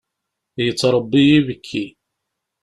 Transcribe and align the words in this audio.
Yettṛebbi 0.65 1.21
ibekki. 1.37 1.85